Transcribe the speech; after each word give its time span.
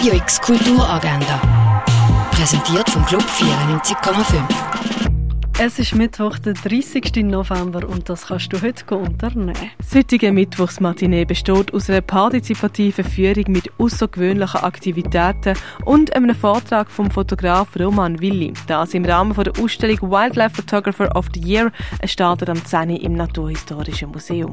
Radio 0.00 0.14
X 0.14 0.40
Kulturagenda. 0.40 1.82
Präsentiert 2.30 2.88
vom 2.88 3.04
Club 3.04 3.22
94,5. 3.22 4.42
Es 5.58 5.78
ist 5.78 5.94
Mittwoch, 5.94 6.38
der 6.38 6.54
30. 6.54 7.16
November 7.16 7.86
und 7.86 8.08
das 8.08 8.28
kannst 8.28 8.50
du 8.50 8.62
heute 8.62 8.96
unternehmen. 8.96 9.70
Das 9.76 9.94
heutige 9.94 10.32
Mittwochsmatinee 10.32 11.26
besteht 11.26 11.74
aus 11.74 11.90
einer 11.90 12.00
partizipativen 12.00 13.04
Führung 13.04 13.44
mit 13.48 13.70
außergewöhnlichen 13.76 14.62
Aktivitäten 14.62 15.54
und 15.84 16.16
einem 16.16 16.34
Vortrag 16.34 16.90
vom 16.90 17.10
Fotograf 17.10 17.68
Roman 17.78 18.22
Willi. 18.22 18.54
Das 18.68 18.94
im 18.94 19.04
Rahmen 19.04 19.34
der 19.34 19.52
Ausstellung 19.62 20.10
Wildlife 20.10 20.62
Photographer 20.62 21.14
of 21.14 21.26
the 21.34 21.40
Year, 21.40 21.70
startet 22.06 22.48
am 22.48 22.64
10. 22.64 22.88
im 22.88 23.12
Naturhistorischen 23.12 24.12
Museum. 24.12 24.52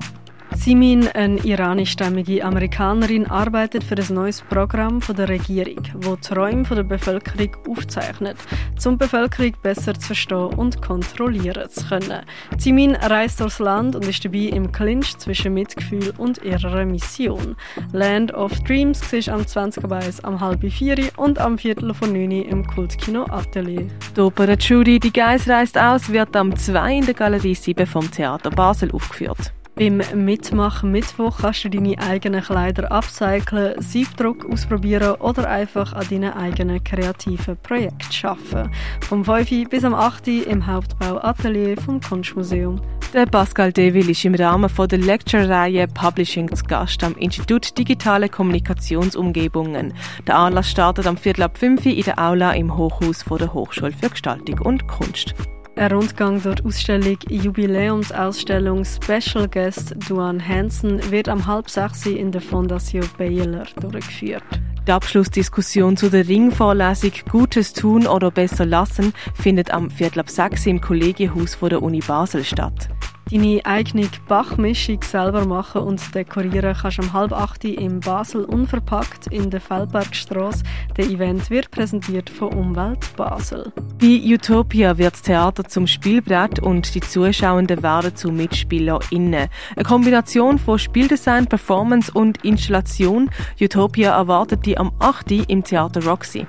Simin, 0.58 1.08
eine 1.14 1.40
iranischstämmige 1.40 2.44
Amerikanerin, 2.44 3.28
arbeitet 3.28 3.84
für 3.84 3.96
ein 3.96 4.14
neues 4.14 4.42
Programm 4.42 5.02
von 5.02 5.16
der 5.16 5.30
Regierung, 5.30 5.84
wo 6.02 6.16
Träume 6.16 6.64
der 6.64 6.84
Bevölkerung 6.84 7.56
aufzeichnet, 7.70 8.38
um 8.84 8.94
die 8.94 8.98
Bevölkerung 8.98 9.54
besser 9.62 9.94
zu 9.94 10.08
verstehen 10.08 10.54
und 10.56 10.82
kontrollieren 10.82 11.70
zu 11.70 11.86
können. 11.88 12.26
Simin 12.58 12.96
reist 12.96 13.40
durchs 13.40 13.60
Land 13.60 13.96
und 13.96 14.08
ist 14.08 14.26
dabei 14.26 14.50
im 14.50 14.72
Clinch 14.72 15.18
zwischen 15.18 15.54
Mitgefühl 15.54 16.12
und 16.18 16.44
ihrer 16.44 16.86
Mission. 16.86 17.56
Land 17.94 18.34
of 18.34 18.52
Dreams 18.64 19.14
ist 19.14 19.30
am 19.30 19.46
20. 19.46 19.88
Beis 19.88 20.24
am 20.24 20.42
halb 20.42 20.62
vier 20.70 20.98
und 21.18 21.40
am 21.40 21.58
Viertel 21.58 21.94
von 21.94 22.12
9 22.12 22.32
im 22.32 22.66
Kultkino 22.66 23.26
Atelier. 23.30 23.88
Die 24.16 24.22
Oper 24.22 24.58
Judy 24.58 25.00
«Die 25.00 25.14
Geist 25.14 25.48
reist 25.48 25.78
aus» 25.78 26.10
wird 26.10 26.36
am 26.36 26.56
2 26.56 26.98
in 26.98 27.06
der 27.06 27.14
Galerie 27.14 27.56
7 27.56 27.86
vom 27.86 28.10
Theater 28.12 28.50
Basel 28.50 28.92
aufgeführt. 28.92 29.54
Beim 29.78 30.02
Mitmachen 30.16 30.92
Mittwoch 30.92 31.38
kannst 31.42 31.64
du 31.64 31.70
deine 31.70 32.00
eigenen 32.00 32.42
Kleider 32.42 32.92
upcyclen, 32.92 33.80
Siebdruck 33.80 34.52
ausprobieren 34.52 35.16
oder 35.20 35.48
einfach 35.48 35.94
an 35.94 36.08
deinen 36.10 36.34
eigenen 36.34 36.84
kreativen 36.84 37.58
Projekten 37.58 38.26
arbeiten. 38.26 38.72
Vom 39.02 39.24
5. 39.24 39.70
bis 39.70 39.84
am 39.84 39.94
8. 39.94 40.30
im 40.30 40.66
Hauptbauatelier 40.66 41.78
vom 41.80 42.02
Kunstmuseum. 42.02 42.82
Der 43.14 43.28
Pascal 43.28 43.72
Deville 43.72 44.10
ist 44.10 44.26
im 44.26 44.34
Rahmen 44.34 44.68
der 44.90 44.98
Lecture-Reihe 44.98 45.88
Publishing 45.88 46.54
zu 46.56 46.66
Gast 46.66 47.04
am 47.04 47.14
Institut 47.14 47.78
Digitale 47.78 48.30
Kommunikationsumgebungen. 48.30 49.94
Der 50.26 50.38
Anlass 50.38 50.72
startet 50.72 51.06
am 51.06 51.18
Viertel 51.18 51.44
ab 51.44 51.56
5 51.56 51.86
in 51.86 52.02
der 52.02 52.18
Aula 52.18 52.54
im 52.54 52.76
Hochhaus 52.76 53.24
der 53.26 53.54
Hochschule 53.54 53.92
für 53.92 54.10
Gestaltung 54.10 54.60
und 54.60 54.88
Kunst. 54.88 55.36
Ein 55.78 55.92
Rundgang 55.92 56.42
durch 56.42 56.66
Ausstellung 56.66 57.20
Jubiläumsausstellung 57.30 58.84
Special 58.84 59.48
Guest 59.48 59.96
Duan 60.10 60.46
Hansen 60.46 61.12
wird 61.12 61.30
am 61.30 61.46
halb 61.46 61.70
sechs 61.70 62.04
in 62.08 62.32
der 62.32 62.42
Fondation 62.42 63.08
Baylor 63.16 63.66
durchgeführt. 63.80 64.44
Die 64.88 64.92
Abschlussdiskussion 64.92 65.96
zu 65.96 66.10
der 66.10 66.28
Ringvorlesung 66.28 67.12
Gutes 67.30 67.74
tun 67.74 68.08
oder 68.08 68.32
besser 68.32 68.66
lassen 68.66 69.14
findet 69.36 69.70
am 69.70 69.92
Viertel 69.92 70.22
ab 70.22 70.32
sechs 70.32 70.66
im 70.66 70.82
Kollegienhaus 70.82 71.56
der 71.62 71.84
Uni 71.84 72.00
Basel 72.00 72.44
statt. 72.44 72.90
Deine 73.30 73.60
eigene 73.66 74.08
Bachmischung 74.28 75.02
selber 75.04 75.46
machen 75.46 75.82
und 75.82 76.16
dekorieren 76.16 76.76
kannst 76.82 77.00
um 77.00 77.12
halb 77.12 77.34
acht 77.34 77.66
im 77.66 78.00
Basel 78.00 78.46
unverpackt 78.46 79.28
in 79.28 79.50
der 79.50 79.60
Feldbergstrasse. 79.60 80.64
Der 80.96 81.06
Event 81.06 81.50
wird 81.50 81.70
präsentiert 81.72 82.30
von 82.30 82.54
Umwelt 82.54 83.16
Basel. 83.18 83.72
Bei 84.00 84.22
Utopia 84.24 84.98
wird 84.98 85.14
das 85.14 85.22
Theater 85.24 85.66
zum 85.66 85.88
Spielbrett 85.88 86.60
und 86.60 86.96
die 86.96 87.02
Zuschauenden 87.02 87.84
werden 87.84 88.16
zu 88.16 88.32
MitspielerInnen. 88.32 89.50
Eine 89.76 89.84
Kombination 89.84 90.58
von 90.58 90.80
Spieldesign, 90.80 91.48
Performance 91.48 92.12
und 92.14 92.46
Installation. 92.46 93.30
Utopia 93.60 94.16
erwartet 94.16 94.66
die 94.66 94.78
am 94.78 94.92
8. 95.00 95.32
im 95.50 95.64
Theater 95.64 96.06
Roxy. 96.06 96.48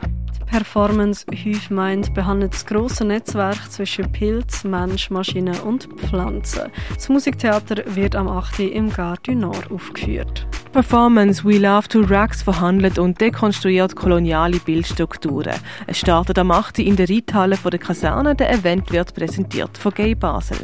Performance 0.50 1.26
Hive 1.30 1.72
Mind 1.72 2.14
behandelt 2.14 2.54
das 2.54 2.64
grosse 2.64 3.04
Netzwerk 3.04 3.70
zwischen 3.70 4.10
Pilz, 4.10 4.64
Mensch, 4.64 5.10
Maschine 5.10 5.62
und 5.62 5.88
Pflanzen. 5.98 6.72
Das 6.94 7.08
Musiktheater 7.10 7.82
wird 7.94 8.16
am 8.16 8.28
8. 8.28 8.60
im 8.60 8.90
Gare 8.90 9.18
du 9.22 9.34
Nord 9.34 9.70
aufgeführt. 9.70 10.46
Performance 10.78 11.44
We 11.44 11.58
Love 11.58 11.88
to 11.88 12.02
Rags 12.02 12.40
verhandelt 12.40 13.00
und 13.00 13.20
dekonstruiert 13.20 13.96
koloniale 13.96 14.60
Bildstrukturen. 14.60 15.56
Es 15.88 15.98
startet 15.98 16.38
am 16.38 16.52
8. 16.52 16.78
in 16.78 16.94
der 16.94 17.08
Reithalle 17.10 17.56
der 17.56 17.80
Kaserne. 17.80 18.36
Der 18.36 18.52
Event 18.52 18.92
wird 18.92 19.12
präsentiert 19.12 19.76
von 19.76 19.92
Gay 19.92 20.14
Basel. 20.14 20.56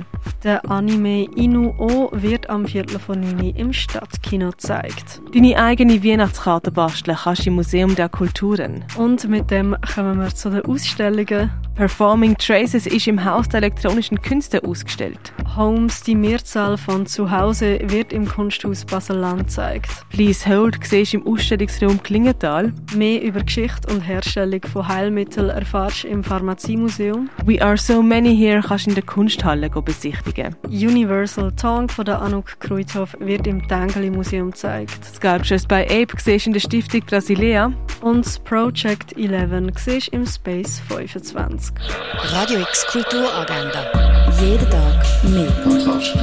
Der 0.44 0.70
Anime 0.70 1.24
Inu-O 1.34 2.10
wird 2.12 2.48
am 2.48 2.64
Viertel 2.64 3.00
von 3.00 3.22
9 3.22 3.56
im 3.56 3.72
Stadtkino 3.72 4.50
gezeigt. 4.50 5.20
Deine 5.34 5.56
eigene 5.56 6.04
Weihnachtskarte 6.04 6.70
basteln 6.70 7.18
kannst 7.20 7.46
du 7.46 7.50
im 7.50 7.56
Museum 7.56 7.96
der 7.96 8.08
Kulturen. 8.08 8.84
Und 8.96 9.28
mit 9.28 9.50
dem 9.50 9.76
kommen 9.96 10.20
wir 10.20 10.32
zu 10.32 10.48
den 10.48 10.64
Ausstellungen. 10.64 11.50
Performing 11.74 12.36
Traces 12.36 12.86
ist 12.86 13.08
im 13.08 13.24
Haus 13.24 13.48
der 13.48 13.58
elektronischen 13.58 14.22
Künste 14.22 14.62
ausgestellt. 14.62 15.32
Homes, 15.56 16.02
die 16.02 16.14
Mehrzahl 16.14 16.76
von 16.76 17.06
zu 17.06 17.30
Hause, 17.30 17.78
wird 17.84 18.12
im 18.12 18.26
Kunsthaus 18.26 18.84
Basel-Land 18.84 19.46
gezeigt. 19.46 19.90
Please 20.10 20.48
Hold 20.48 20.78
siehst 20.82 21.14
im 21.14 21.26
Ausstellungsraum 21.26 22.02
Klingenthal. 22.02 22.72
Mehr 22.94 23.22
über 23.22 23.40
Geschichte 23.40 23.92
und 23.92 24.00
Herstellung 24.00 24.60
von 24.62 24.88
Heilmitteln 24.88 25.50
erfährst 25.50 26.04
du 26.04 26.08
im 26.08 26.24
Pharmaziemuseum. 26.24 27.30
We 27.44 27.62
Are 27.62 27.76
So 27.76 28.02
Many 28.02 28.36
Here 28.36 28.62
kannst 28.66 28.86
du 28.86 28.90
in 28.90 28.94
der 28.94 29.04
Kunsthalle 29.04 29.70
besichtigen. 29.70 30.56
Universal 30.66 31.52
Tongue 31.52 31.88
von 31.88 32.04
der 32.04 32.20
Anouk 32.20 32.58
Kruithof 32.60 33.16
wird 33.20 33.46
im 33.46 33.66
Tengeli 33.68 34.10
Museum 34.10 34.50
gezeigt. 34.50 35.04
Sculptures 35.04 35.66
by 35.66 35.84
Ape 35.84 36.14
siehst 36.18 36.46
in 36.46 36.52
der 36.52 36.60
Stiftung 36.60 37.02
Brasilea. 37.02 37.72
Und 38.04 38.26
das 38.26 38.38
Project 38.38 39.16
11 39.16 39.78
siehst 39.78 40.08
im 40.08 40.26
Space 40.26 40.78
25. 40.88 41.74
Radio 42.32 42.60
X 42.60 42.86
Kulturagenda. 42.88 44.30
Jeden 44.42 44.68
Tag 44.68 45.06
mehr. 45.24 45.50
Kontrast. 45.62 46.14